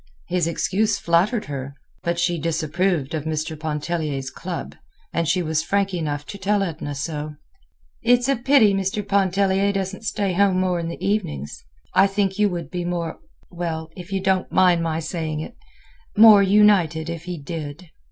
His 0.29 0.47
excuse 0.47 0.97
flattered 0.97 1.45
her. 1.45 1.75
But 2.01 2.17
she 2.17 2.39
disapproved 2.39 3.13
of 3.13 3.25
Mr. 3.25 3.55
Pontellier's 3.55 4.31
club, 4.31 4.75
and 5.13 5.27
she 5.27 5.43
was 5.43 5.61
frank 5.61 5.93
enough 5.93 6.25
to 6.25 6.39
tell 6.39 6.63
Edna 6.63 6.95
so. 6.95 7.35
"It's 8.01 8.27
a 8.27 8.35
pity 8.35 8.73
Mr. 8.73 9.07
Pontellier 9.07 9.71
doesn't 9.71 10.01
stay 10.01 10.33
home 10.33 10.59
more 10.59 10.79
in 10.79 10.87
the 10.87 10.97
evenings. 11.05 11.63
I 11.93 12.07
think 12.07 12.39
you 12.39 12.49
would 12.49 12.71
be 12.71 12.83
more—well, 12.83 13.91
if 13.95 14.11
you 14.11 14.19
don't 14.21 14.51
mind 14.51 14.81
my 14.81 14.99
saying 15.01 15.39
it—more 15.39 16.41
united, 16.41 17.07
if 17.07 17.25
he 17.25 17.37
did." 17.37 17.91